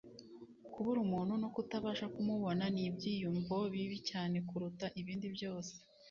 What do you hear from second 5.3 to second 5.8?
byose